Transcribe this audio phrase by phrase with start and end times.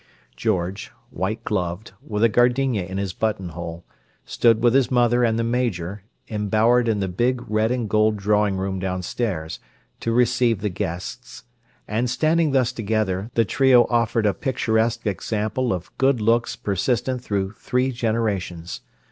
[0.35, 3.85] George, white gloved, with a gardenia in his buttonhole,
[4.25, 8.57] stood with his mother and the Major, embowered in the big red and gold drawing
[8.57, 9.59] room downstairs,
[9.99, 11.43] to "receive" the guests;
[11.87, 17.51] and, standing thus together, the trio offered a picturesque example of good looks persistent through
[17.51, 18.81] three generations.